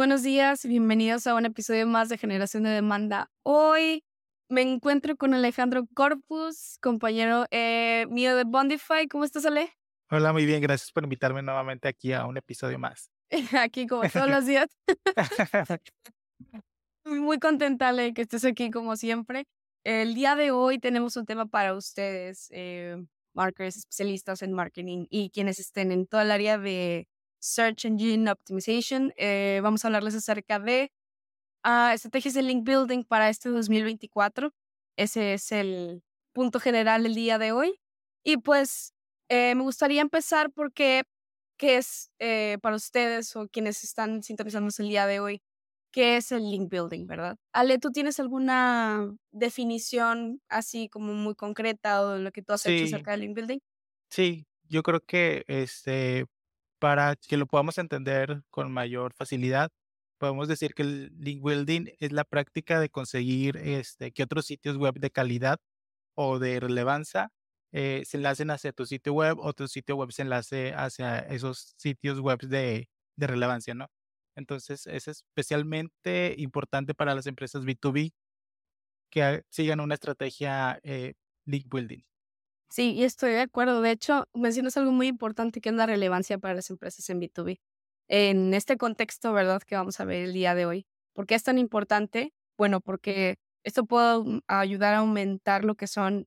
[0.00, 3.30] Buenos días, bienvenidos a un episodio más de Generación de Demanda.
[3.42, 4.02] Hoy
[4.48, 9.06] me encuentro con Alejandro Corpus, compañero eh, mío de Bondify.
[9.08, 9.76] ¿Cómo estás, Ale?
[10.10, 13.10] Hola, muy bien, gracias por invitarme nuevamente aquí a un episodio más.
[13.60, 14.68] aquí como todos los días.
[17.04, 19.44] muy contenta, Ale, que estés aquí como siempre.
[19.84, 22.96] El día de hoy tenemos un tema para ustedes, eh,
[23.34, 27.06] marketers, especialistas en marketing y quienes estén en toda el área de
[27.40, 29.12] Search Engine Optimization.
[29.16, 30.92] Eh, vamos a hablarles acerca de
[31.64, 34.52] uh, estrategias de link building para este 2024.
[34.96, 37.80] Ese es el punto general del día de hoy.
[38.24, 38.92] Y pues
[39.28, 41.04] eh, me gustaría empezar porque,
[41.58, 45.42] ¿qué es eh, para ustedes o quienes están sintonizando el día de hoy?
[45.92, 47.36] ¿Qué es el link building, verdad?
[47.52, 52.64] Ale, ¿tú tienes alguna definición así como muy concreta o de lo que tú has
[52.66, 53.58] hecho acerca del link building?
[54.10, 56.26] Sí, yo creo que este,
[56.80, 59.70] para que lo podamos entender con mayor facilidad,
[60.18, 64.76] podemos decir que el link building es la práctica de conseguir este, que otros sitios
[64.78, 65.60] web de calidad
[66.14, 67.30] o de relevancia
[67.72, 71.74] eh, se enlacen hacia tu sitio web o tu sitio web se enlace hacia esos
[71.78, 73.88] sitios web de, relevancia, ¿no?
[74.36, 78.12] Entonces, es especialmente importante para las empresas B2B
[79.10, 81.14] que sigan una estrategia eh,
[81.46, 82.09] link building.
[82.72, 83.82] Sí, y estoy de acuerdo.
[83.82, 87.60] De hecho, mencionas algo muy importante que es la relevancia para las empresas en B2B.
[88.08, 89.60] En este contexto, ¿verdad?
[89.62, 90.86] Que vamos a ver el día de hoy.
[91.12, 92.32] ¿Por qué es tan importante?
[92.56, 96.26] Bueno, porque esto puede mm, ayudar a aumentar lo que son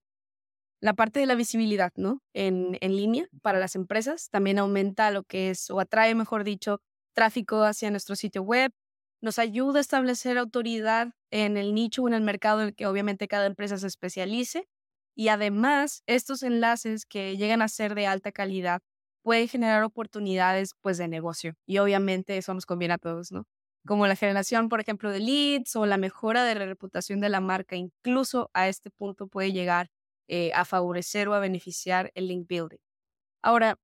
[0.82, 2.22] la parte de la visibilidad, ¿no?
[2.34, 4.30] En, en línea para las empresas.
[4.30, 6.82] También aumenta lo que es, o atrae, mejor dicho,
[7.14, 8.72] tráfico hacia nuestro sitio web.
[9.22, 12.88] Nos ayuda a establecer autoridad en el nicho o en el mercado en el que
[12.88, 14.68] obviamente cada empresa se especialice
[15.16, 18.82] y además, estos enlaces que llegan a ser de alta calidad
[19.24, 23.46] pueden generar oportunidades pues de negocio y obviamente eso nos conviene a todos, ¿no?
[23.86, 27.42] Como la generación, por ejemplo, de leads o la mejora de la reputación de la
[27.42, 29.90] marca, incluso a este punto puede llegar
[30.30, 32.80] eh, a favorecer o a beneficiar el link building.
[33.44, 33.78] Ahora,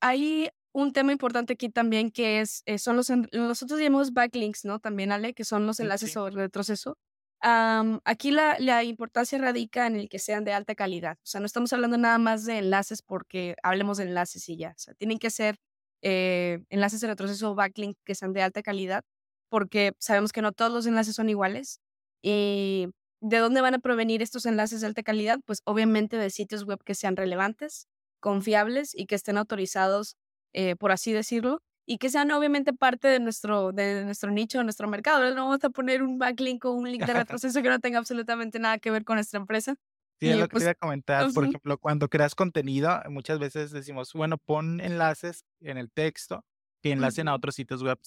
[0.00, 4.80] hay un tema importante aquí también que es, eh, son los, nosotros llamamos backlinks, ¿no?
[4.80, 6.96] También, Ale, que son los enlaces o retroceso
[7.44, 11.16] aquí la, la, importancia radica en el que sean de alta calidad.
[11.18, 14.70] O sea, no estamos hablando nada más de enlaces porque hablemos de enlaces y ya.
[14.70, 15.58] O sea, tienen que ser
[16.02, 19.04] eh, enlaces de retroceso o backlink que sean de alta calidad
[19.48, 21.80] porque sabemos que no todos los enlaces son iguales.
[22.22, 22.88] ¿Y
[23.20, 25.38] de dónde van a provenir estos enlaces de alta calidad?
[25.44, 27.88] Pues obviamente de sitios web que sean relevantes,
[28.20, 30.16] confiables y que estén autorizados,
[30.54, 34.64] eh, por así decirlo, y que sean obviamente parte de nuestro, de nuestro nicho, de
[34.64, 35.34] nuestro mercado.
[35.34, 38.58] No vamos a poner un backlink o un link de retroceso que no tenga absolutamente
[38.58, 39.76] nada que ver con nuestra empresa.
[40.20, 41.32] Sí, es lo que pues, quería comentar.
[41.32, 46.44] Por ejemplo, cuando creas contenido, muchas veces decimos, bueno, pon enlaces en el texto
[46.82, 47.98] que enlacen a otros sitios web,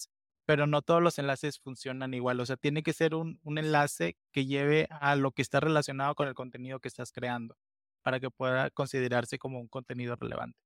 [0.46, 2.40] pero no todos los enlaces funcionan igual.
[2.40, 6.16] O sea, tiene que ser un, un enlace que lleve a lo que está relacionado
[6.16, 7.58] con el contenido que estás creando
[8.04, 10.58] para que pueda considerarse como un contenido relevante.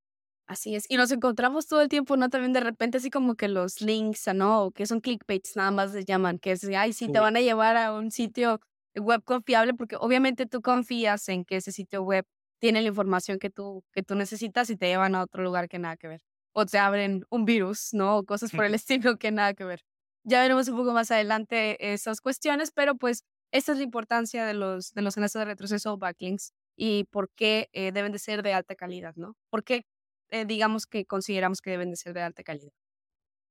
[0.47, 0.85] Así es.
[0.89, 2.29] Y nos encontramos todo el tiempo, ¿no?
[2.29, 4.63] También de repente así como que los links, ¿no?
[4.65, 7.41] O que son clickbaits, nada más se llaman, que es, ay, sí, te van a
[7.41, 8.59] llevar a un sitio
[8.95, 12.25] web confiable porque obviamente tú confías en que ese sitio web
[12.59, 15.79] tiene la información que tú, que tú necesitas y te llevan a otro lugar que
[15.79, 16.21] nada que ver.
[16.53, 18.17] O te abren un virus, ¿no?
[18.17, 19.81] O cosas por el estilo que nada que ver.
[20.23, 24.53] Ya veremos un poco más adelante esas cuestiones, pero pues esta es la importancia de
[24.53, 28.43] los, de los enlaces de retroceso o backlinks y por qué eh, deben de ser
[28.43, 29.35] de alta calidad, ¿no?
[29.49, 29.85] Porque
[30.31, 32.71] eh, digamos que consideramos que deben de ser de alta calidad.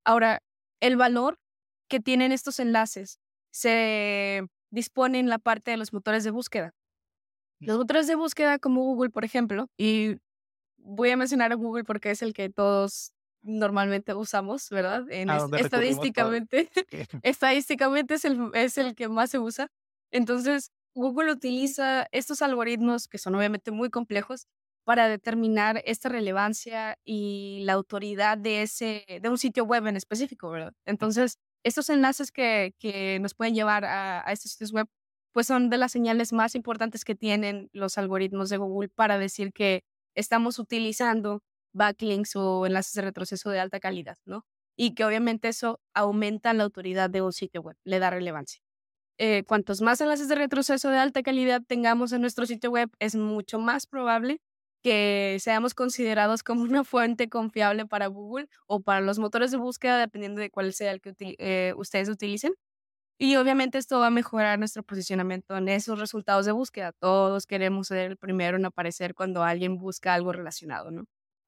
[0.04, 0.40] Ahora,
[0.80, 1.38] el valor
[1.88, 3.18] que tienen estos enlaces
[3.52, 6.72] se dispone en la parte de los motores de búsqueda.
[7.60, 10.16] Los motores de búsqueda como Google, por ejemplo, y
[10.78, 13.12] voy a mencionar a Google porque es el que todos
[13.42, 15.04] normalmente usamos, ¿verdad?
[15.10, 16.70] En estadísticamente,
[17.22, 19.68] estadísticamente es el, es el que más se usa.
[20.10, 24.46] Entonces, Google utiliza estos algoritmos que son obviamente muy complejos
[24.90, 30.50] para determinar esta relevancia y la autoridad de, ese, de un sitio web en específico,
[30.50, 30.72] ¿verdad?
[30.84, 34.88] Entonces, estos enlaces que, que nos pueden llevar a, a estos sitios web,
[35.30, 39.52] pues son de las señales más importantes que tienen los algoritmos de Google para decir
[39.52, 39.84] que
[40.16, 44.44] estamos utilizando backlinks o enlaces de retroceso de alta calidad, ¿no?
[44.76, 48.60] Y que obviamente eso aumenta la autoridad de un sitio web, le da relevancia.
[49.18, 53.14] Eh, cuantos más enlaces de retroceso de alta calidad tengamos en nuestro sitio web, es
[53.14, 54.40] mucho más probable
[54.82, 59.98] que seamos considerados como una fuente confiable para Google o para los motores de búsqueda,
[59.98, 62.52] dependiendo de cuál sea el que eh, ustedes utilicen.
[63.18, 66.92] Y obviamente esto va a mejorar nuestro posicionamiento en esos resultados de búsqueda.
[66.92, 71.04] Todos queremos ser el primero en aparecer cuando alguien busca algo relacionado, ¿no?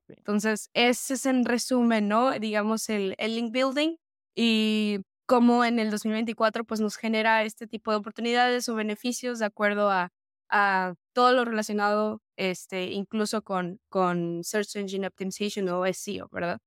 [0.09, 2.39] Entonces, ese es en resumen, ¿no?
[2.39, 3.97] Digamos, el, el link building.
[4.35, 9.47] Y cómo en el 2024 pues nos genera este tipo de oportunidades o beneficios de
[9.47, 10.11] acuerdo a,
[10.51, 16.59] a todo lo relacionado, este, incluso con, con Search Engine Optimization o SEO, ¿verdad?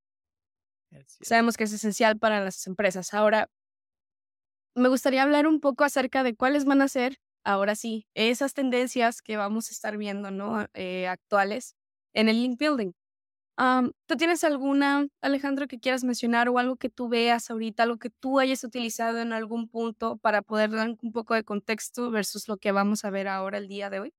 [1.20, 3.12] Sabemos que es esencial para las empresas.
[3.14, 3.48] Ahora,
[4.74, 9.22] me gustaría hablar un poco acerca de cuáles van a ser, ahora sí, esas tendencias
[9.22, 10.66] que vamos a estar viendo, ¿no?
[10.74, 11.74] Eh, actuales
[12.14, 12.92] en el link building.
[14.06, 18.10] ¿Tú tienes alguna, Alejandro, que quieras mencionar o algo que tú veas ahorita, algo que
[18.10, 22.58] tú hayas utilizado en algún punto para poder dar un poco de contexto versus lo
[22.58, 24.12] que vamos a ver ahora el día de hoy?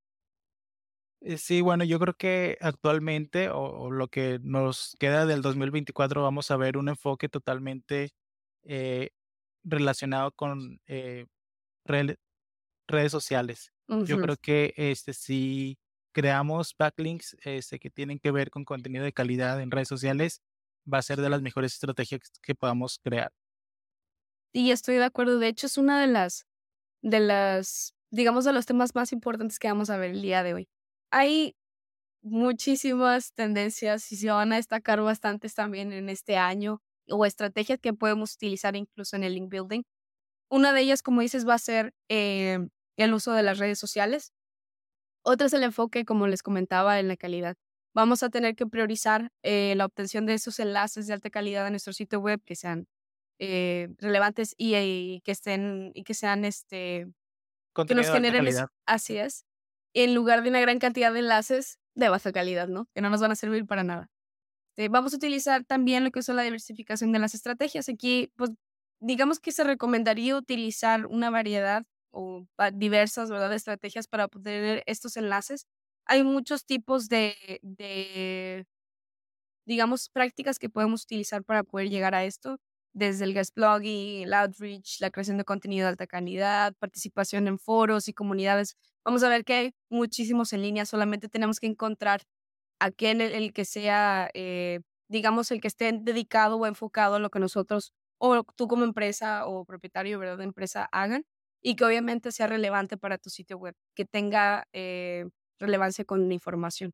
[1.21, 6.51] Eh, sí, bueno, yo creo que actualmente o, lo que nos queda del 2024 vamos
[6.51, 8.11] a ver un enfoque totalmente
[8.63, 9.09] eh,
[9.63, 11.25] relacionado con eh,
[11.85, 13.71] redes sociales.
[13.87, 15.77] Yo creo que este sí
[16.11, 20.41] creamos backlinks este, que tienen que ver con contenido de calidad en redes sociales,
[20.91, 23.31] va a ser de las mejores estrategias que podamos crear.
[24.51, 25.39] Y estoy de acuerdo.
[25.39, 26.47] De hecho, es una de las,
[27.01, 30.53] de las, digamos, de los temas más importantes que vamos a ver el día de
[30.55, 30.67] hoy.
[31.11, 31.55] Hay
[32.21, 37.93] muchísimas tendencias y se van a destacar bastantes también en este año o estrategias que
[37.93, 39.83] podemos utilizar incluso en el link building.
[40.49, 42.59] Una de ellas, como dices, va a ser eh,
[42.97, 44.33] el uso de las redes sociales.
[45.23, 47.55] Otro es el enfoque, como les comentaba, en la calidad.
[47.93, 51.69] Vamos a tener que priorizar eh, la obtención de esos enlaces de alta calidad a
[51.69, 52.87] nuestro sitio web que sean
[53.39, 57.07] eh, relevantes y, que estén y que sean este
[57.87, 58.47] que nos generen
[58.87, 59.46] así es
[60.03, 62.87] en lugar de una gran cantidad de enlaces de baja calidad, ¿no?
[62.93, 64.09] Que no nos van a servir para nada.
[64.77, 67.89] Eh, vamos a utilizar también lo que es la diversificación de las estrategias.
[67.89, 68.51] Aquí, pues,
[68.99, 73.53] digamos que se recomendaría utilizar una variedad o diversas ¿verdad?
[73.53, 75.65] estrategias para obtener estos enlaces.
[76.05, 78.65] Hay muchos tipos de, de,
[79.65, 82.59] digamos, prácticas que podemos utilizar para poder llegar a esto,
[82.93, 87.59] desde el guest blogging, el outreach, la creación de contenido de alta calidad, participación en
[87.59, 88.75] foros y comunidades.
[89.07, 92.23] Vamos a ver que hay muchísimos en línea, solamente tenemos que encontrar
[92.79, 97.29] aquel el, el que sea, eh, digamos, el que esté dedicado o enfocado a lo
[97.29, 100.37] que nosotros o tú como empresa o propietario ¿verdad?
[100.39, 101.23] de empresa hagan
[101.61, 105.25] y que obviamente sea relevante para tu sitio web, que tenga eh,
[105.57, 106.91] relevancia con la información.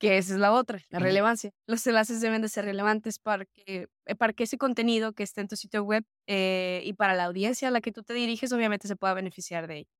[0.00, 1.50] Que esa es la otra, la relevancia.
[1.68, 5.42] Los enlaces deben de ser relevantes para que, eh, para que ese contenido que esté
[5.42, 8.50] en tu sitio web eh, y para la audiencia a la que tú te diriges,
[8.52, 9.99] obviamente se pueda beneficiar de ello.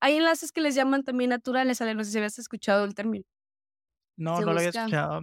[0.00, 3.24] Hay enlaces que les llaman también naturales, Ale, no sé si habías escuchado el término.
[4.16, 5.22] No, no lo había escuchado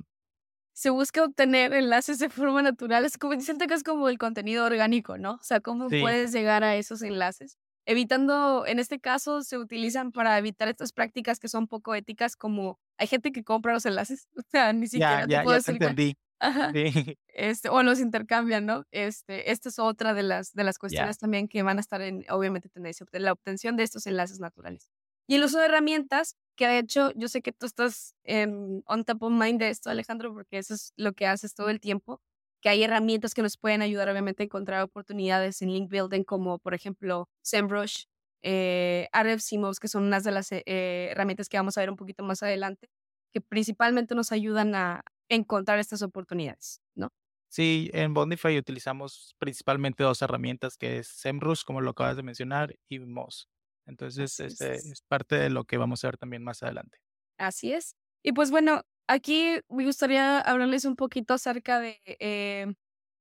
[0.75, 3.05] se busca obtener enlaces de forma natural.
[3.05, 5.35] Es como, siento que es como el contenido orgánico, ¿no?
[5.35, 7.57] O sea, ¿cómo puedes llegar a esos enlaces?
[7.85, 12.77] Evitando, en este caso, se utilizan para evitar estas prácticas que son poco éticas, como
[12.97, 15.71] hay gente que compra los enlaces, o sea, ni siquiera ya, te ya, puedo ya
[15.71, 16.17] entendí.
[16.39, 16.71] Ajá.
[16.73, 16.85] Sí.
[17.37, 18.85] Este, o los intercambian, ¿no?
[18.91, 22.23] Este, esta es otra de las, de las cuestiones también que van a estar en,
[22.29, 24.89] obviamente, tendencia, la obtención de estos enlaces naturales.
[25.27, 29.03] Y el uso de herramientas, que de hecho yo sé que tú estás en on
[29.03, 32.21] top of mind de esto, Alejandro, porque eso es lo que haces todo el tiempo,
[32.61, 36.59] que hay herramientas que nos pueden ayudar obviamente a encontrar oportunidades en link building, como
[36.59, 38.05] por ejemplo SEMrush,
[38.43, 39.49] eh, Ahrefs
[39.81, 40.63] que son unas de las eh,
[41.11, 42.87] herramientas que vamos a ver un poquito más adelante,
[43.33, 47.09] que principalmente nos ayudan a encontrar estas oportunidades, ¿no?
[47.49, 52.75] Sí, en Bondify utilizamos principalmente dos herramientas, que es SEMrush, como lo acabas de mencionar,
[52.89, 53.49] y Moz.
[53.85, 56.97] Entonces, este es parte de lo que vamos a ver también más adelante.
[57.37, 57.95] Así es.
[58.23, 62.73] Y pues bueno, aquí me gustaría hablarles un poquito acerca de eh,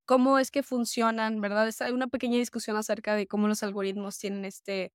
[0.06, 1.70] cómo es que funcionan, ¿verdad?
[1.80, 4.92] Hay una pequeña discusión acerca de cómo los algoritmos tienen este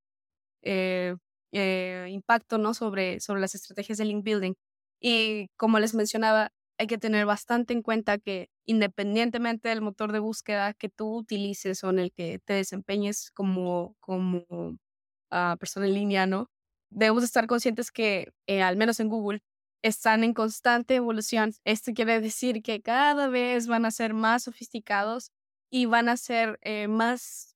[0.63, 1.15] eh,
[1.53, 2.73] eh, impacto, ¿no?
[2.73, 4.53] Sobre, sobre las estrategias de link building.
[5.01, 10.19] Y como les mencionaba, hay que tener bastante en cuenta que independientemente del motor de
[10.19, 14.45] búsqueda que tú utilices o en el que te desempeñes como, como
[15.31, 16.49] a persona en línea, ¿no?
[16.91, 19.41] Debemos estar conscientes que, eh, al menos en Google,
[19.83, 21.53] están en constante evolución.
[21.65, 25.31] Esto quiere decir que cada vez van a ser más sofisticados
[25.71, 27.55] y van a ser eh, más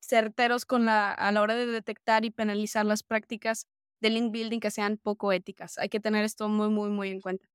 [0.00, 3.66] certeros con la, a la hora de detectar y penalizar las prácticas
[4.00, 5.78] de link building que sean poco éticas.
[5.78, 7.46] Hay que tener esto muy, muy, muy en cuenta.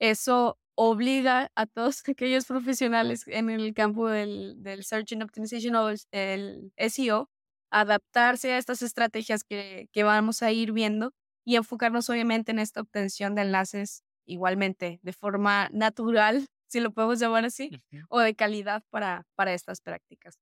[0.00, 5.90] Eso obliga a todos aquellos profesionales en el campo del, del Search and Optimization o
[6.12, 7.30] el SEO
[7.70, 11.12] adaptarse a estas estrategias que, que vamos a ir viendo
[11.44, 17.18] y enfocarnos obviamente en esta obtención de enlaces igualmente de forma natural, si lo podemos
[17.18, 17.70] llamar así,
[18.08, 20.38] o de calidad para, para estas prácticas.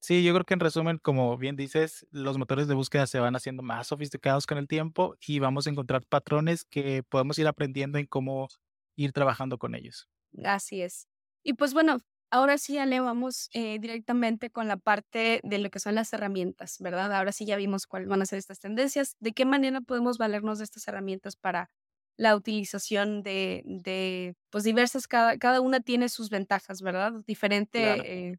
[0.00, 3.34] Sí, yo creo que en resumen, como bien dices, los motores de búsqueda se van
[3.34, 7.98] haciendo más sofisticados con el tiempo y vamos a encontrar patrones que podemos ir aprendiendo
[7.98, 8.48] en cómo
[8.96, 10.08] ir trabajando con ellos.
[10.44, 11.08] Así es.
[11.42, 11.98] Y pues bueno,
[12.28, 16.76] Ahora sí, Ale, vamos eh, directamente con la parte de lo que son las herramientas,
[16.80, 17.12] ¿verdad?
[17.14, 19.14] Ahora sí ya vimos cuáles van a ser estas tendencias.
[19.20, 21.70] ¿De qué manera podemos valernos de estas herramientas para
[22.16, 27.12] la utilización de, de pues diversas, cada, cada una tiene sus ventajas, ¿verdad?
[27.26, 28.38] Diferente eh,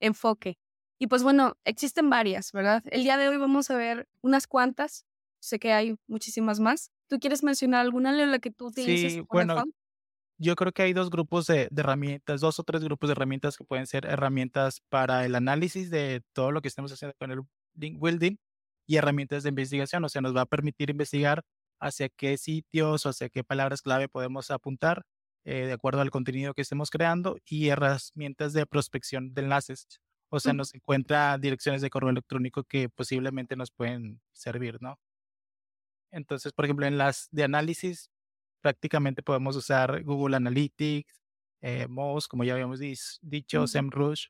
[0.00, 0.58] enfoque.
[0.98, 2.82] Y pues bueno, existen varias, ¿verdad?
[2.90, 5.06] El día de hoy vamos a ver unas cuantas.
[5.40, 6.90] Sé que hay muchísimas más.
[7.08, 9.14] ¿Tú quieres mencionar alguna de la que tú utilices?
[9.14, 9.64] Sí, bueno,
[10.40, 13.64] yo creo que hay dos grupos de, herramientas, dos o tres grupos de herramientas que
[13.64, 17.42] pueden ser herramientas para el análisis de todo lo que estamos haciendo con el
[17.74, 18.36] link building
[18.86, 20.02] y herramientas de investigación.
[20.02, 21.44] O sea, nos va a permitir investigar
[21.78, 25.04] hacia qué sitios o hacia qué palabras clave podemos apuntar
[25.44, 29.86] eh, de acuerdo al contenido que estemos creando y herramientas de prospección de enlaces.
[30.30, 34.98] O sea, nos encuentra direcciones de correo electrónico que posiblemente nos pueden servir, ¿no?
[36.12, 38.10] Entonces, por ejemplo, en las de análisis,
[38.60, 41.20] prácticamente podemos usar Google Analytics,
[41.62, 44.26] eh, Moz, como ya habíamos dicho, SEMrush.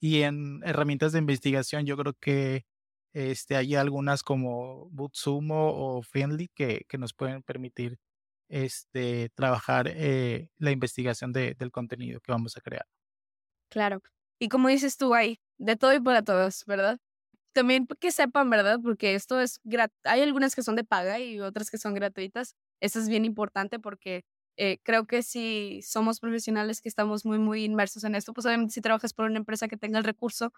[0.00, 2.64] Y en herramientas de investigación, yo creo que
[3.12, 7.98] este, hay algunas como Bootsumo o Finly que, que nos pueden permitir
[8.48, 12.86] este, trabajar eh, la investigación de, del contenido que vamos a crear.
[13.70, 14.02] Claro.
[14.38, 16.98] Y como dices tú, hay de todo y para todos, ¿verdad?
[17.52, 18.78] También que sepan, ¿verdad?
[18.82, 19.60] Porque esto es,
[20.04, 23.78] hay algunas que son de paga y otras que son gratuitas, eso es bien importante
[23.78, 24.24] porque
[24.56, 28.74] eh, creo que si somos profesionales que estamos muy, muy inmersos en esto, pues obviamente
[28.74, 30.52] si trabajas por una empresa que tenga el recurso,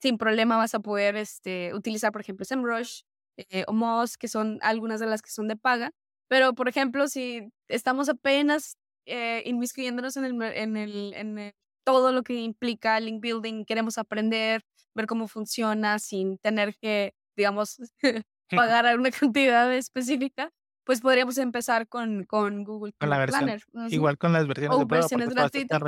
[0.00, 3.02] sin problema vas a poder este, utilizar, por ejemplo, SEMrush
[3.36, 5.92] eh, o Moz, que son algunas de las que son de paga.
[6.28, 11.52] Pero, por ejemplo, si estamos apenas eh, inmiscuyéndonos en, el, en, el, en
[11.84, 14.62] todo lo que implica link building, queremos aprender,
[14.94, 17.78] ver cómo funciona sin tener que, digamos,
[18.50, 20.50] pagar una cantidad específica,
[20.84, 23.62] pues podríamos empezar con, con Google con la Planner.
[23.88, 25.80] Igual con las versiones de prueba, versiones gratuitas.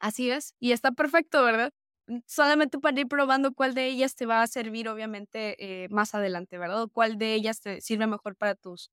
[0.00, 1.72] Así es, y está perfecto, ¿verdad?
[2.06, 6.14] Mm, solamente para ir probando cuál de ellas te va a servir, obviamente, eh, más
[6.14, 6.82] adelante, ¿verdad?
[6.82, 8.90] O cuál de ellas te sirve mejor para tus,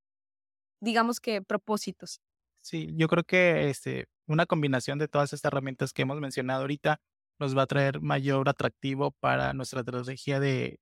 [0.79, 2.21] digamos que, propósitos.
[2.61, 7.01] Sí, yo creo que este, una combinación de todas estas herramientas que hemos mencionado ahorita
[7.39, 10.79] nos va a traer mayor atractivo para nuestra estrategia de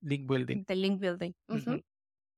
[0.00, 0.64] link building.
[0.64, 1.32] De link building.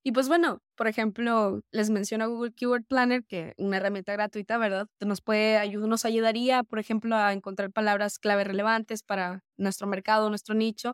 [0.07, 4.87] Y pues bueno, por ejemplo, les menciono Google Keyword Planner, que una herramienta gratuita, ¿verdad?
[5.01, 10.55] Nos puede nos ayudaría, por ejemplo, a encontrar palabras clave relevantes para nuestro mercado, nuestro
[10.55, 10.93] nicho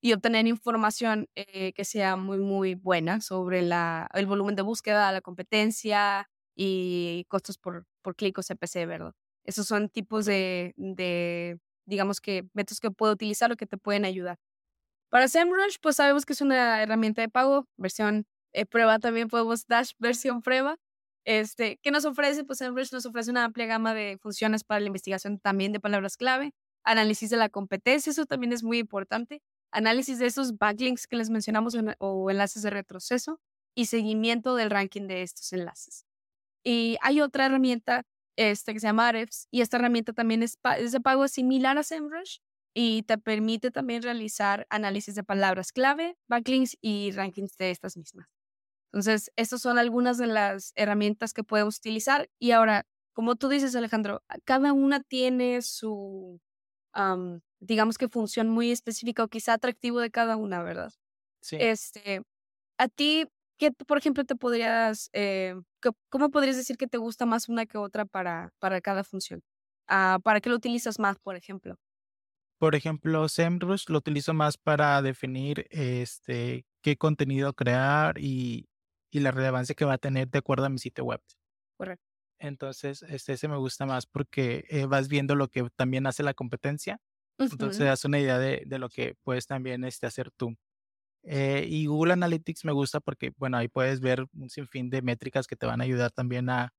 [0.00, 5.12] y obtener información eh, que sea muy, muy buena sobre la, el volumen de búsqueda,
[5.12, 9.12] la competencia y costos por, por clic o CPC, ¿verdad?
[9.44, 14.04] Esos son tipos de, de, digamos que, métodos que puedo utilizar o que te pueden
[14.04, 14.36] ayudar.
[15.10, 19.66] Para SEMrush, pues sabemos que es una herramienta de pago, versión eh, prueba también podemos
[19.66, 20.76] Dash versión prueba.
[21.24, 22.44] Este, ¿Qué nos ofrece?
[22.44, 26.16] Pues SEMrush nos ofrece una amplia gama de funciones para la investigación también de palabras
[26.16, 26.52] clave,
[26.84, 31.28] análisis de la competencia, eso también es muy importante, análisis de esos backlinks que les
[31.28, 33.40] mencionamos o enlaces de retroceso
[33.74, 36.06] y seguimiento del ranking de estos enlaces.
[36.64, 38.04] Y hay otra herramienta
[38.36, 41.82] este, que se llama Ahrefs y esta herramienta también es, es de pago similar a
[41.82, 42.38] SEMrush
[42.74, 48.37] y te permite también realizar análisis de palabras clave, backlinks y rankings de estas mismas.
[48.92, 52.28] Entonces, estas son algunas de las herramientas que podemos utilizar.
[52.38, 56.40] Y ahora, como tú dices, Alejandro, cada una tiene su,
[57.60, 60.92] digamos que función muy específica o quizá atractivo de cada una, ¿verdad?
[61.40, 61.56] Sí.
[61.58, 62.22] Este,
[62.78, 63.26] a ti,
[63.58, 65.56] ¿qué, por ejemplo, te podrías, eh,
[66.10, 69.42] cómo podrías decir que te gusta más una que otra para, para cada función?
[69.88, 71.76] Ah, ¿Para qué lo utilizas más, por ejemplo?
[72.60, 78.68] Por ejemplo, SEMrush lo utilizo más para definir este, qué contenido crear y,
[79.10, 81.20] y la relevancia que va a tener de acuerdo a mi sitio web.
[81.76, 82.04] Correcto.
[82.38, 86.34] Entonces, este ese me gusta más porque eh, vas viendo lo que también hace la
[86.34, 87.00] competencia.
[87.38, 90.56] Entonces, das una idea de, de, lo que puedes también este, hacer tú.
[91.22, 95.46] Eh, y Google Analytics me gusta porque, bueno, ahí puedes ver un sinfín de métricas
[95.46, 96.72] que te van a ayudar también a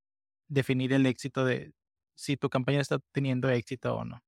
[0.50, 1.71] definir el éxito de
[2.15, 4.21] si tu campaña está teniendo éxito o no.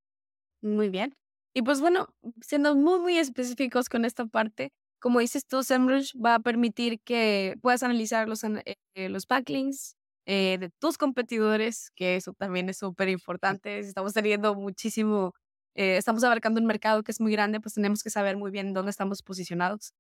[0.62, 1.15] Muy bien.
[1.53, 2.08] Y pues bueno,
[2.41, 7.55] siendo muy, muy específicos con esta parte, como dices tú, SEMrush va a permitir que
[7.62, 12.77] puedas analizar los, eh, eh, los backlinks eh, de tus competidores, que eso también es
[12.77, 13.79] súper importante.
[13.79, 15.34] estamos teniendo muchísimo,
[15.74, 18.91] estamos abarcando un mercado que es muy grande, pues tenemos que saber muy bien dónde
[18.91, 19.93] estamos posicionados.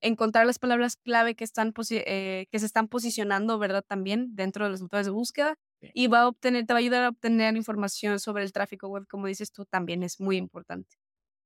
[0.00, 3.84] Encontrar las palabras clave que, están que se están posicionando, ¿verdad?
[3.86, 5.56] También dentro de los motores de búsqueda.
[5.94, 9.06] Y va a obtener, te va a ayudar a obtener información sobre el tráfico web,
[9.08, 10.96] como dices tú, también es muy importante.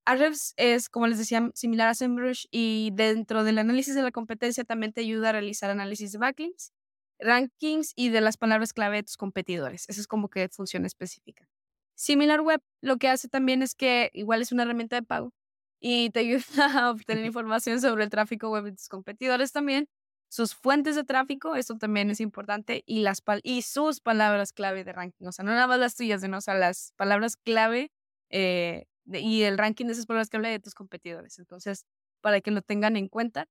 [0.05, 4.65] Ahrefs es, como les decía, similar a SEMrush y dentro del análisis de la competencia
[4.65, 6.73] también te ayuda a realizar análisis de backlinks,
[7.21, 9.89] rankings y de las palabras clave de tus competidores.
[9.89, 11.49] Esa es como que función específica.
[11.95, 15.33] SimilarWeb lo que hace también es que igual es una herramienta de pago
[15.81, 16.43] y te ayuda
[16.87, 19.89] a obtener información sobre el tráfico web de tus competidores también,
[20.29, 24.93] sus fuentes de tráfico, eso también es importante, y, las y sus palabras clave de
[24.93, 25.27] ranking.
[25.27, 27.93] O sea, no nada más las tuyas, sino o sea, las palabras clave
[28.31, 31.39] eh, y el ranking de esas palabras clave de tus competidores.
[31.39, 31.87] Entonces,
[32.21, 33.49] para que lo tengan en cuenta.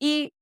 [0.00, 0.32] Y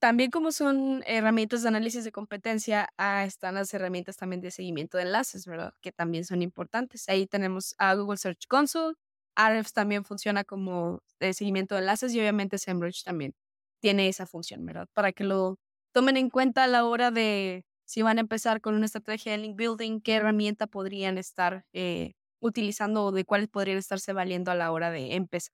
[0.00, 4.98] también como son herramientas de análisis de competencia, ah, están las herramientas también de seguimiento
[4.98, 5.74] de enlaces, ¿verdad?
[5.80, 7.08] Que también son importantes.
[7.08, 8.96] Ahí tenemos a Google Search Console,
[9.34, 13.34] Ahrefs también funciona como de seguimiento de enlaces y obviamente SEMrush también
[13.80, 14.88] tiene esa función, ¿verdad?
[14.94, 15.58] Para que lo
[15.92, 19.38] tomen en cuenta a la hora de si van a empezar con una estrategia de
[19.38, 22.14] link building, qué herramienta podrían estar eh,
[22.44, 25.52] utilizando o de cuáles podrían estarse valiendo a la hora de empezar.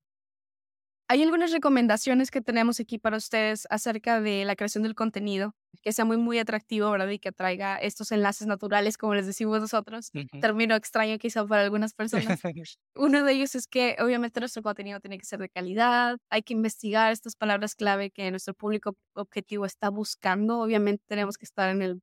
[1.09, 5.93] Hay algunas recomendaciones que tenemos aquí para ustedes acerca de la creación del contenido, que
[5.93, 7.09] sea muy, muy atractivo, ¿verdad?
[7.09, 10.13] Y que traiga estos enlaces naturales, como les decimos nosotros.
[10.41, 12.39] Término extraño quizá para algunas personas.
[12.95, 16.53] Uno de ellos es que obviamente nuestro contenido tiene que ser de calidad, hay que
[16.53, 20.61] investigar estas palabras clave que nuestro público objetivo está buscando.
[20.61, 22.01] Obviamente tenemos que estar en el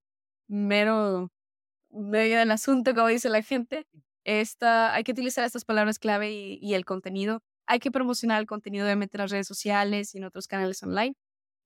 [0.49, 1.29] mero
[1.91, 3.85] medio del asunto, como dice la gente.
[4.27, 8.47] Esta, hay que utilizar estas palabras clave y, y el contenido hay que promocionar el
[8.47, 11.15] contenido de en las redes sociales y en otros canales online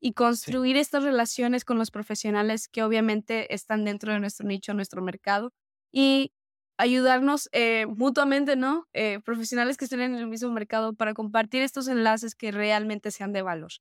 [0.01, 5.01] y construir estas relaciones con los profesionales que obviamente están dentro de nuestro nicho, nuestro
[5.03, 5.53] mercado
[5.91, 6.34] y
[6.77, 8.88] ayudarnos eh, mutuamente, ¿no?
[8.94, 13.32] Eh, profesionales que estén en el mismo mercado para compartir estos enlaces que realmente sean
[13.32, 13.72] de valor.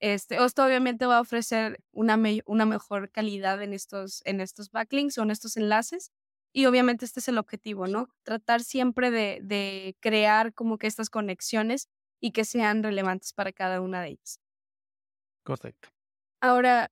[0.00, 5.18] Este, esto obviamente va a ofrecer una, una mejor calidad en estos, en estos backlinks
[5.18, 6.12] o en estos enlaces
[6.58, 8.08] y obviamente este es el objetivo, ¿no?
[8.24, 11.88] Tratar siempre de, de crear como que estas conexiones
[12.20, 14.40] y que sean relevantes para cada una de ellas.
[15.42, 15.88] Correcto.
[16.40, 16.88] Ahora,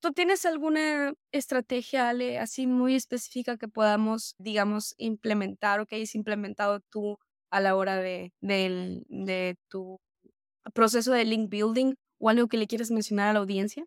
[0.00, 6.14] ¿tú tienes alguna estrategia, Ale, así muy específica que podamos, digamos, implementar o que hayas
[6.14, 7.18] implementado tú
[7.50, 10.00] a la hora de, de, de tu
[10.74, 13.86] proceso de link building o algo que le quieres mencionar a la audiencia?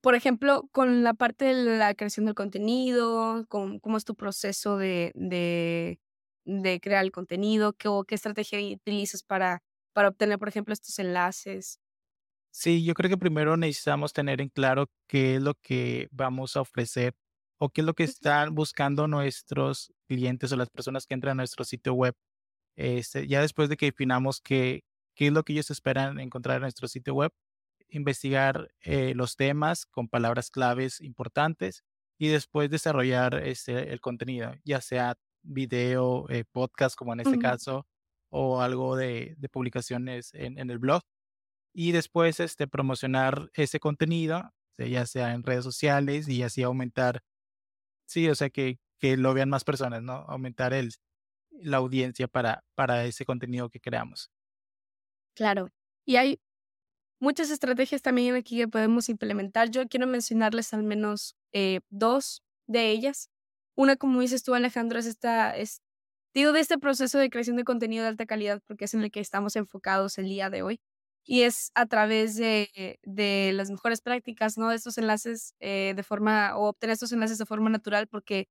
[0.00, 4.76] Por ejemplo, con la parte de la creación del contenido, con, cómo es tu proceso
[4.76, 6.00] de, de,
[6.44, 11.80] de crear el contenido, qué, qué estrategia utilizas para, para obtener, por ejemplo, estos enlaces.
[12.50, 16.62] Sí, yo creo que primero necesitamos tener en claro qué es lo que vamos a
[16.62, 17.14] ofrecer
[17.58, 21.42] o qué es lo que están buscando nuestros clientes o las personas que entran a
[21.42, 22.14] nuestro sitio web.
[22.76, 24.82] Este, ya después de que definamos qué,
[25.14, 27.32] qué es lo que ellos esperan encontrar en nuestro sitio web,
[27.88, 31.84] investigar eh, los temas con palabras claves importantes
[32.18, 37.86] y después desarrollar este, el contenido, ya sea video, eh, podcast como en este caso,
[38.30, 41.02] o algo de, publicaciones en, el blog.
[41.72, 47.22] Y después este, promocionar ese contenido, ya sea en redes sociales y así aumentar,
[48.06, 50.24] sí, o sea, que, que lo vean más personas, ¿no?
[50.28, 50.92] Aumentar el,
[51.50, 54.30] la audiencia para, para ese contenido que creamos.
[55.34, 55.70] Claro.
[56.04, 56.40] Y hay
[57.20, 59.70] muchas estrategias también aquí que podemos implementar.
[59.70, 63.30] Yo quiero mencionarles al menos eh, dos de ellas.
[63.74, 65.82] Una, como dices tú, Alejandro, es esta, es,
[66.34, 69.10] digo, de este proceso de creación de contenido de alta calidad, porque es en el
[69.10, 70.80] que estamos enfocados el día de hoy.
[71.24, 74.70] Y es a través de, de las mejores prácticas, ¿no?
[74.70, 78.48] De estos enlaces eh, de forma, o obtener estos enlaces de forma natural, porque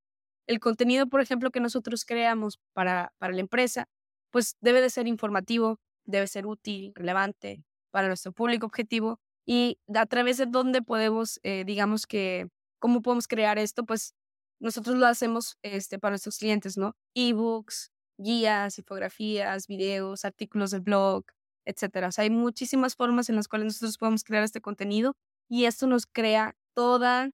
[0.47, 3.87] el contenido, por ejemplo, que nosotros creamos para, para la empresa,
[4.31, 7.63] pues debe de ser informativo, debe ser útil, relevante,
[7.97, 13.27] para nuestro público objetivo y a través de dónde podemos, eh, digamos que, cómo podemos
[13.27, 14.13] crear esto, pues
[14.59, 16.95] nosotros lo hacemos este, para nuestros clientes, ¿no?
[17.15, 21.23] Ebooks, guías, infografías, videos, artículos del blog,
[21.65, 22.09] etcétera.
[22.09, 25.15] O sea, hay muchísimas formas en las cuales nosotros podemos crear este contenido
[25.49, 27.31] y esto nos crea toda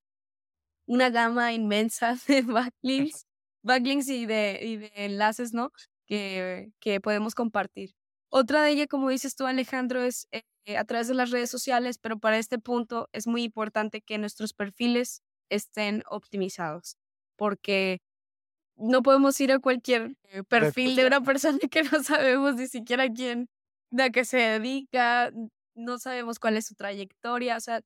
[0.88, 3.26] una gama inmensa de backlinks,
[3.64, 5.74] backlinks y de, y de enlaces, ¿no?
[6.06, 7.92] Que, que podemos compartir.
[8.30, 10.44] Otra de ellas, como dices tú, Alejandro, es eh,
[10.78, 14.54] a través de las redes sociales, pero para este punto es muy importante que nuestros
[14.54, 16.98] perfiles estén optimizados,
[17.38, 18.02] porque
[18.78, 23.10] no podemos ir a cualquier eh, perfil de una persona que no sabemos ni siquiera
[23.10, 23.50] quién,
[24.00, 25.32] a qué se dedica,
[25.76, 27.82] no sabemos cuál es su trayectoria, o sea,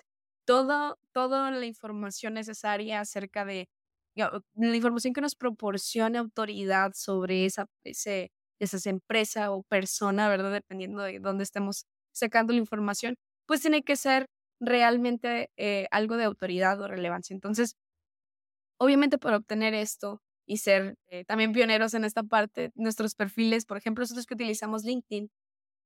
[0.45, 3.67] todo, toda la información necesaria acerca de
[4.15, 10.51] la información que nos proporcione autoridad sobre esa, ese, esa empresa o persona, ¿verdad?
[10.51, 11.85] Dependiendo de dónde estemos
[12.17, 14.27] sacando la información, pues tiene que ser
[14.59, 17.33] realmente eh, algo de autoridad o relevancia.
[17.33, 17.75] Entonces,
[18.79, 23.77] obviamente para obtener esto y ser eh, también pioneros en esta parte, nuestros perfiles, por
[23.77, 25.29] ejemplo, nosotros que utilizamos LinkedIn,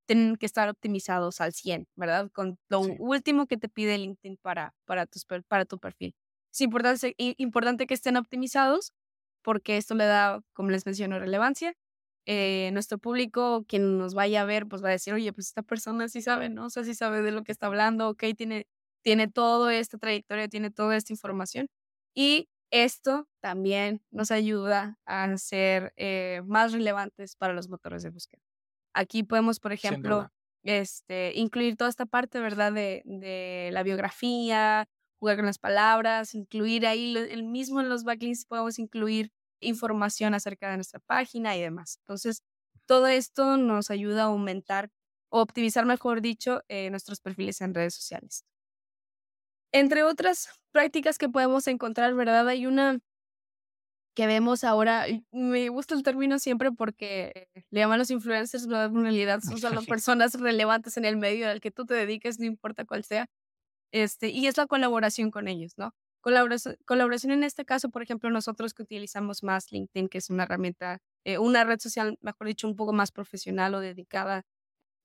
[0.08, 2.30] tienen que estar optimizados al 100, ¿verdad?
[2.32, 6.16] Con lo último que te pide LinkedIn para, para, tus, para tu perfil.
[6.54, 8.94] Es importante, importante que estén optimizados
[9.42, 11.74] porque esto le da, como les menciono, relevancia.
[12.26, 15.64] Eh, nuestro público, quien nos vaya a ver, pues va a decir, oye, pues esta
[15.64, 16.66] persona sí sabe, ¿no?
[16.66, 18.68] O sea, sí sabe de lo que está hablando, ok, tiene,
[19.04, 21.68] tiene toda esta trayectoria, tiene toda esta información.
[22.16, 28.42] Y esto también nos ayuda a ser eh, más relevantes para los motores de búsqueda.
[28.94, 30.30] Aquí podemos, por ejemplo,
[30.64, 32.72] este, incluir toda esta parte, ¿verdad?
[32.72, 34.88] De, de, la biografía,
[35.20, 39.32] jugar con las palabras, incluir ahí el mismo en los backlinks podemos incluir
[39.62, 41.98] información acerca de nuestra página y demás.
[42.02, 42.44] Entonces,
[42.86, 44.90] todo esto nos ayuda a aumentar
[45.30, 48.44] o optimizar, mejor dicho, eh, nuestros perfiles en redes sociales.
[49.74, 52.48] Entre otras prácticas que podemos encontrar, ¿verdad?
[52.48, 53.00] Hay una
[54.14, 59.02] que vemos ahora, me gusta el término siempre porque le llaman los influencers, pero en
[59.04, 62.86] realidad son solo personas relevantes en el medio al que tú te dediques, no importa
[62.86, 63.28] cuál sea,
[63.92, 65.94] este, y es la colaboración con ellos, ¿no?
[66.22, 70.44] Colaboración, colaboración en este caso, por ejemplo, nosotros que utilizamos más LinkedIn, que es una
[70.44, 74.44] herramienta, eh, una red social, mejor dicho, un poco más profesional o dedicada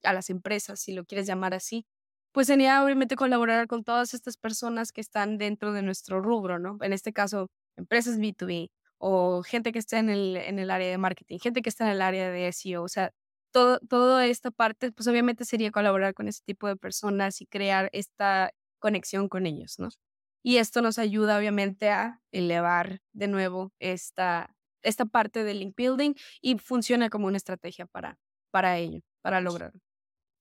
[0.05, 1.87] a las empresas, si lo quieres llamar así,
[2.33, 6.79] pues sería obviamente colaborar con todas estas personas que están dentro de nuestro rubro, ¿no?
[6.83, 10.99] En este caso, empresas B2B o gente que está en el, en el área de
[10.99, 13.13] marketing, gente que está en el área de SEO, o sea,
[13.53, 17.89] todo, toda esta parte, pues obviamente sería colaborar con ese tipo de personas y crear
[17.93, 18.51] esta
[18.81, 19.89] conexión con ellos, ¿no?
[20.47, 24.55] Y esto nos ayuda obviamente a elevar de nuevo esta,
[24.85, 28.21] esta parte del link building y funciona como una estrategia para,
[28.53, 29.81] para ello, para lograrlo.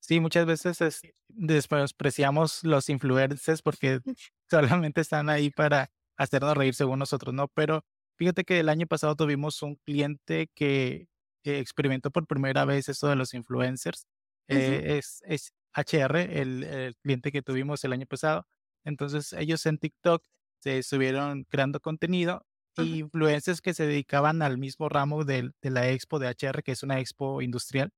[0.01, 3.99] Sí, muchas veces es, despreciamos los influencers porque
[4.47, 7.47] solamente están ahí para hacernos reír según nosotros, ¿no?
[7.47, 7.83] Pero
[8.15, 11.07] fíjate que el año pasado tuvimos un cliente que
[11.43, 14.05] experimentó por primera vez eso de los influencers.
[14.49, 18.45] Eh, es, es HR, el, el, cliente que tuvimos el año pasado.
[18.85, 20.23] Entonces ellos en TikTok
[20.59, 22.45] se estuvieron creando contenido
[22.77, 26.71] y influencers que se dedicaban al mismo ramo de, de la expo de HR, que
[26.71, 27.91] es una expo industrial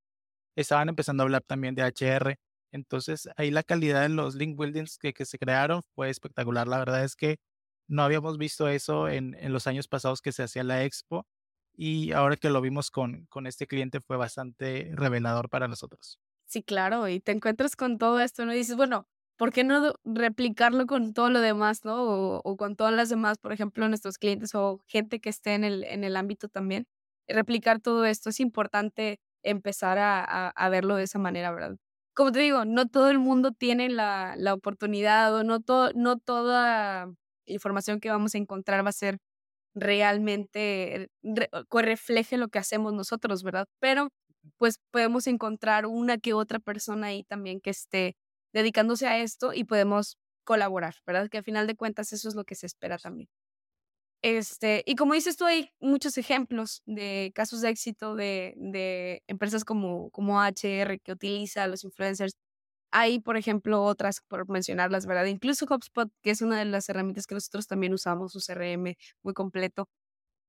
[0.57, 2.37] estaban empezando a hablar también de HR.
[2.71, 6.67] Entonces, ahí la calidad de los link buildings que, que se crearon fue espectacular.
[6.67, 7.39] La verdad es que
[7.87, 11.25] no habíamos visto eso en, en, los años pasados que se hacía la expo
[11.73, 16.19] y ahora que lo vimos con, con este cliente fue bastante revelador para nosotros.
[16.47, 18.53] Sí, claro, y te encuentras con todo esto, ¿no?
[18.53, 22.39] Y dices, bueno, ¿por qué no replicarlo con todo lo demás, ¿no?
[22.39, 25.83] O, con todas las demás, por ejemplo, nuestros clientes o gente que esté en el,
[25.85, 26.87] en el ámbito también.
[27.27, 31.77] Replicar todo esto es importante empezar a, a, verlo de esa manera, ¿verdad?
[32.15, 36.17] Como te digo, no todo el mundo tiene la, la oportunidad o no, todo, no
[36.17, 37.07] toda
[37.45, 39.19] información que vamos a encontrar va a ser
[39.75, 43.67] realmente que refleje lo que hacemos nosotros, ¿verdad?
[43.79, 44.09] Pero
[44.57, 48.15] pues podemos encontrar una que otra persona ahí también que esté
[48.57, 51.29] dedicándose a esto y podemos colaborar, ¿verdad?
[51.29, 53.29] Que al final de cuentas eso es lo que se espera también.
[54.23, 59.63] Este, y como dices tú, hay muchos ejemplos de casos de éxito de, de empresas
[59.63, 62.33] como, como HR que utiliza a los influencers.
[62.91, 65.25] Hay, por ejemplo, otras, por mencionarlas, ¿verdad?
[65.25, 69.33] Incluso HubSpot, que es una de las herramientas que nosotros también usamos, su CRM muy
[69.33, 69.87] completo,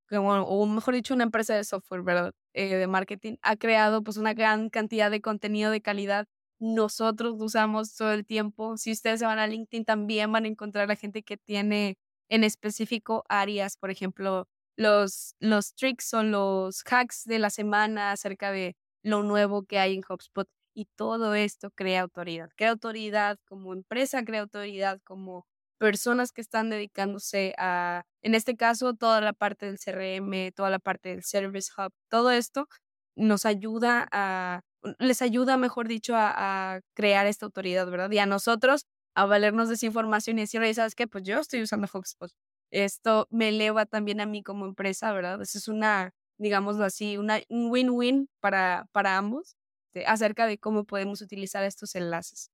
[0.08, 2.32] como, o mejor dicho, una empresa de software, ¿verdad?
[2.54, 6.26] Eh, de marketing, ha creado pues una gran cantidad de contenido de calidad.
[6.60, 8.76] Nosotros usamos todo el tiempo.
[8.76, 11.96] Si ustedes se van a LinkedIn, también van a encontrar a gente que tiene
[12.28, 18.50] en específico áreas, por ejemplo, los, los tricks o los hacks de la semana acerca
[18.52, 20.48] de lo nuevo que hay en HubSpot.
[20.74, 22.50] Y todo esto crea autoridad.
[22.56, 25.46] Crea autoridad como empresa, crea autoridad como
[25.78, 30.78] personas que están dedicándose a, en este caso, toda la parte del CRM, toda la
[30.80, 32.68] parte del Service Hub, todo esto
[33.16, 34.62] nos ayuda a,
[34.98, 38.10] les ayuda, mejor dicho, a, crear esta autoridad, ¿verdad?
[38.10, 41.06] Y a nosotros a valernos de esa información y decir, ¿sabes qué?
[41.06, 42.30] Pues yo estoy usando HubSpot.
[42.70, 45.40] Esto me eleva también a mí como empresa, ¿verdad?
[45.42, 49.56] Eso es una, digámoslo así, una, un win-win para, para ambos
[49.94, 52.50] de, acerca de cómo podemos utilizar estos enlaces.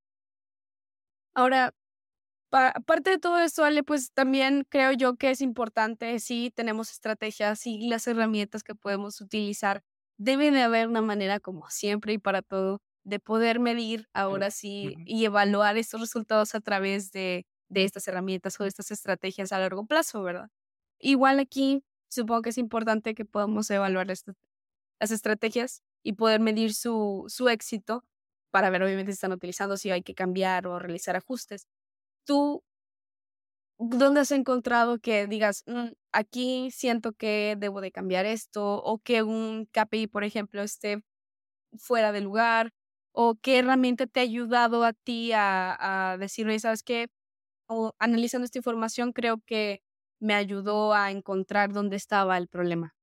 [1.34, 1.74] Ahora,
[2.52, 7.66] aparte de todo esto, Ale, pues también creo yo que es importante, sí, tenemos estrategias
[7.66, 9.82] y las herramientas que podemos utilizar.
[10.18, 14.94] Debe de haber una manera, como siempre y para todo, de poder medir ahora sí
[15.04, 19.58] y evaluar estos resultados a través de, de estas herramientas o de estas estrategias a
[19.58, 20.48] largo plazo, ¿verdad?
[20.98, 24.36] Igual aquí supongo que es importante que podamos evaluar estas,
[25.00, 28.04] las estrategias y poder medir su, su éxito
[28.50, 31.66] para ver obviamente si están utilizando, si hay que cambiar o realizar ajustes.
[32.24, 32.64] ¿Tú
[33.78, 39.22] dónde has encontrado que digas, mm, aquí siento que debo de cambiar esto o que
[39.24, 41.02] un KPI, por ejemplo, esté
[41.78, 42.70] fuera de lugar
[43.12, 47.08] o qué herramienta te ha ayudado a ti a, a decirle, ¿sabes qué?
[47.68, 49.82] O analizando esta información, creo que
[50.20, 52.94] me ayudó a encontrar dónde estaba el problema.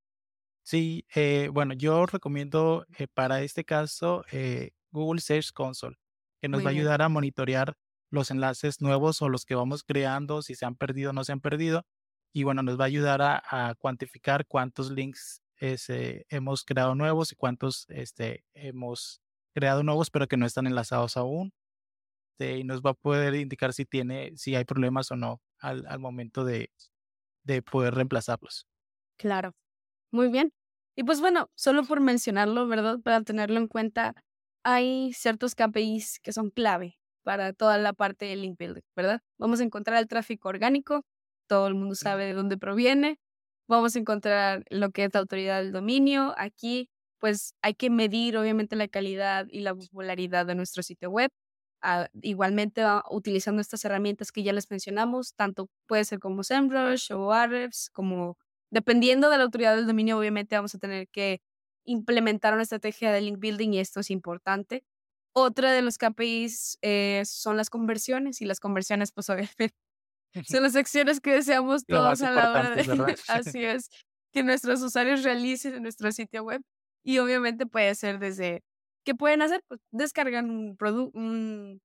[0.64, 5.96] Sí, eh, bueno, yo recomiendo eh, para este caso eh, Google Search Console,
[6.42, 6.72] que nos Muy va a bien.
[6.72, 7.74] ayudar a monitorear
[8.12, 11.32] los enlaces nuevos o los que vamos creando, si se han perdido o no se
[11.32, 11.84] han perdido.
[12.34, 17.32] Y bueno, nos va a ayudar a, a cuantificar cuántos links este, hemos creado nuevos
[17.32, 19.22] y cuántos este, hemos
[19.54, 21.54] creado nuevos, pero que no están enlazados aún.
[22.42, 25.86] Este, y nos va a poder indicar si tiene, si hay problemas o no al,
[25.88, 26.72] al momento de,
[27.44, 28.68] de poder reemplazarlos.
[29.18, 29.54] Claro.
[30.12, 30.52] Muy bien.
[30.96, 33.00] Y pues bueno, solo por mencionarlo, ¿verdad?
[33.00, 34.16] Para tenerlo en cuenta,
[34.64, 39.22] hay ciertos KPIs que son clave para toda la parte de link building, ¿verdad?
[39.38, 41.06] Vamos a encontrar el tráfico orgánico,
[41.52, 43.20] todo el mundo sabe de dónde proviene.
[43.68, 46.34] Vamos a encontrar lo que es la autoridad del dominio.
[46.38, 51.30] Aquí, pues hay que medir obviamente la calidad y la popularidad de nuestro sitio web.
[51.82, 57.12] Ah, igualmente, ah, utilizando estas herramientas que ya les mencionamos, tanto puede ser como SEMrush
[57.12, 58.38] o Ahrefs, como
[58.72, 61.42] dependiendo de la autoridad del dominio, obviamente vamos a tener que
[61.86, 64.86] implementar una estrategia de link building y esto es importante.
[65.34, 69.74] Otra de los KPIs eh, son las conversiones y las conversiones, pues obviamente,
[70.48, 73.16] son las acciones que deseamos todos a la hora de, ¿verdad?
[73.28, 73.90] así es,
[74.32, 76.62] que nuestros usuarios realicen en nuestro sitio web.
[77.04, 78.64] Y obviamente puede ser desde,
[79.04, 79.64] ¿qué pueden hacer?
[79.68, 81.18] Pues descargan un producto,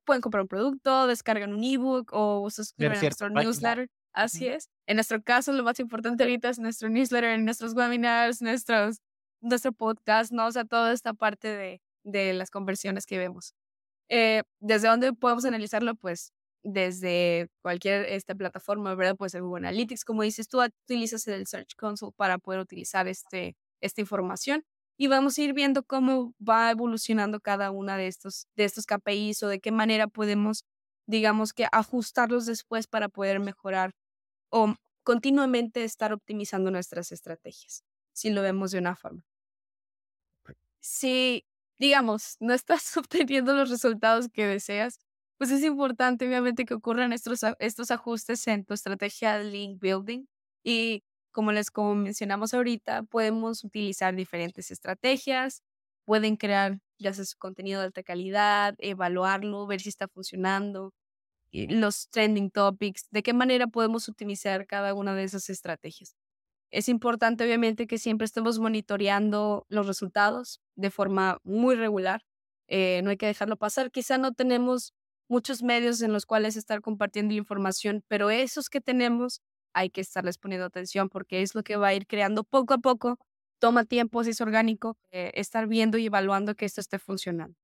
[0.04, 3.42] pueden comprar un producto, descargan un ebook o suscriben a nuestro página.
[3.42, 3.88] newsletter.
[4.12, 4.68] Así es.
[4.86, 8.98] En nuestro caso, lo más importante ahorita es nuestro newsletter, nuestros webinars, nuestros,
[9.40, 10.46] nuestro podcast, ¿no?
[10.46, 13.54] O sea, toda esta parte de, de las conversiones que vemos.
[14.08, 15.94] Eh, ¿Desde dónde podemos analizarlo?
[15.96, 16.32] Pues
[16.62, 19.16] desde cualquier esta plataforma, ¿verdad?
[19.16, 23.56] Puede ser Google Analytics, como dices tú, utilizas el Search Console para poder utilizar este,
[23.80, 24.64] esta información
[24.98, 29.42] y vamos a ir viendo cómo va evolucionando cada una de estos, de estos KPIs
[29.42, 30.64] o de qué manera podemos,
[31.06, 33.92] digamos que, ajustarlos después para poder mejorar
[34.50, 39.22] o continuamente estar optimizando nuestras estrategias, si lo vemos de una forma.
[40.80, 41.44] Si,
[41.78, 44.98] digamos, no estás obteniendo los resultados que deseas,
[45.38, 50.26] pues es importante obviamente que ocurran estos, estos ajustes en tu estrategia de link building
[50.64, 55.62] y como les como mencionamos ahorita, podemos utilizar diferentes estrategias,
[56.06, 60.94] pueden crear ya sea su contenido de alta calidad, evaluarlo, ver si está funcionando,
[61.52, 66.16] los trending topics, de qué manera podemos optimizar cada una de esas estrategias.
[66.70, 72.22] Es importante, obviamente, que siempre estemos monitoreando los resultados de forma muy regular.
[72.68, 73.90] Eh, no hay que dejarlo pasar.
[73.90, 74.92] Quizá no tenemos
[75.28, 79.40] muchos medios en los cuales estar compartiendo información, pero esos que tenemos
[79.74, 82.78] hay que estarles poniendo atención porque es lo que va a ir creando poco a
[82.78, 83.18] poco.
[83.60, 87.56] Toma tiempo, si es orgánico, eh, estar viendo y evaluando que esto esté funcionando.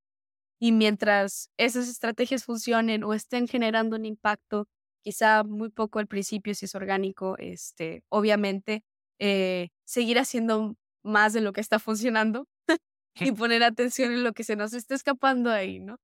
[0.60, 4.68] Y mientras esas estrategias funcionen o estén generando un impacto,
[5.02, 8.84] quizá muy poco al principio si es orgánico, este, obviamente
[9.18, 12.46] eh, seguir haciendo más de lo que está funcionando
[13.16, 15.98] y poner atención en lo que se nos está escapando ahí, ¿no?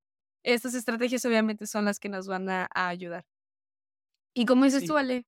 [0.44, 3.24] Estas estrategias obviamente son las que nos van a, a ayudar.
[4.35, 4.85] Y como dices Sí.
[4.85, 5.24] tú, Ale,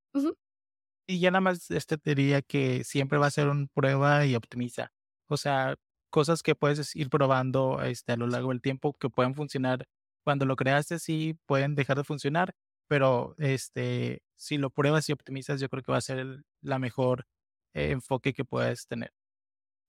[1.09, 4.35] Y ya nada más este, te diría que siempre va a ser un prueba y
[4.37, 4.93] optimiza.
[5.29, 5.77] O sea,
[6.11, 9.87] cosas que puedes ir probando este, a lo largo del tiempo que pueden funcionar
[10.25, 12.53] cuando lo creaste, sí pueden dejar de funcionar,
[12.89, 16.79] pero este, si lo pruebas y optimizas, yo creo que va a ser el- la
[16.79, 17.25] mejor
[17.75, 19.13] eh, enfoque que puedes tener.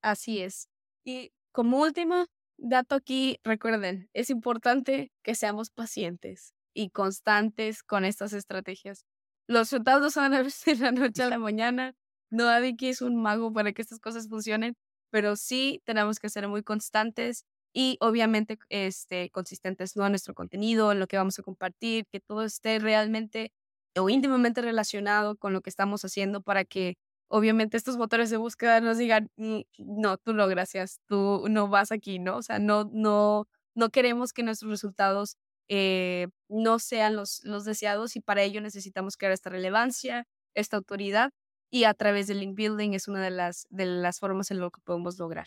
[0.02, 0.68] así es.
[1.04, 2.26] Y como último
[2.62, 9.04] dato aquí, recuerden, es importante que seamos pacientes y constantes con estas estrategias.
[9.48, 11.94] Los resultados a ver de la noche a la mañana.
[12.30, 12.46] No
[12.78, 14.74] que es un mago para que estas cosas funcionen,
[15.10, 17.44] pero sí tenemos que ser muy constantes
[17.74, 20.06] y obviamente este, consistentes ¿no?
[20.06, 23.52] en nuestro contenido, en lo que vamos a compartir, que todo esté realmente
[23.96, 26.96] o íntimamente relacionado con lo que estamos haciendo para que
[27.32, 31.90] obviamente estos motores de búsqueda nos digan, "Mm, no, tú no, gracias, tú no vas
[31.92, 32.36] aquí, ¿no?
[32.36, 35.36] O sea, no, no, no queremos que nuestros resultados
[35.68, 41.30] eh, no sean los, los deseados y para ello necesitamos crear esta relevancia, esta autoridad
[41.70, 44.70] y a través del link building es una de las, de las formas en lo
[44.70, 45.46] que podemos lograr.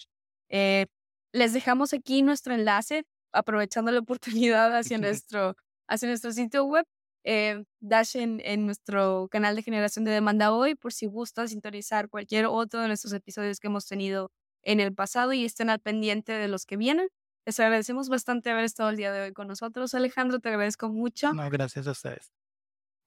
[0.50, 0.88] Eh,
[1.34, 4.00] les dejamos aquí nuestro enlace, aprovechando la
[4.42, 5.56] oportunidad hacia nuestro,
[5.88, 6.86] hacia nuestro sitio web
[7.26, 12.10] eh, Dash en, en nuestro canal de generación de demanda hoy por si gusta sintonizar
[12.10, 14.32] cualquier otro de nuestros episodios que hemos tenido
[14.64, 17.10] en el pasado y estén al pendiente de los que vienen.
[17.46, 19.94] Les agradecemos bastante haber estado el día de hoy con nosotros.
[19.94, 21.34] Alejandro, te agradezco mucho.
[21.34, 22.32] No, gracias a ustedes.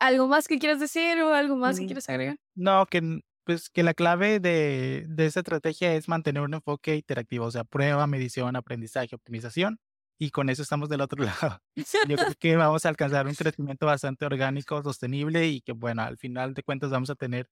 [0.01, 2.37] ¿Algo más que quieras decir o algo más que Mm, quieras agregar?
[2.57, 7.47] No, que pues que la clave de, de esta estrategia es mantener un enfoque interactivo,
[7.47, 9.81] o sea, prueba, medición, aprendizaje, optimización,
[10.19, 11.63] y con eso estamos del otro lado.
[11.77, 16.19] Yo creo que vamos a alcanzar un crecimiento bastante orgánico, sostenible y que, bueno, al
[16.19, 17.49] final de cuentas vamos a tener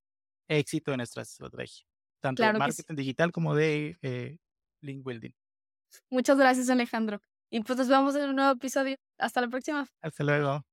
[0.49, 1.87] éxito en nuestra estrategia,
[2.21, 2.97] tanto claro de marketing sí.
[2.97, 4.39] digital como de eh,
[4.81, 5.33] link building.
[6.11, 7.21] Muchas gracias, Alejandro.
[7.51, 8.97] Y pues nos vemos en un nuevo episodio.
[9.19, 9.87] Hasta la próxima.
[10.03, 10.65] Hasta luego.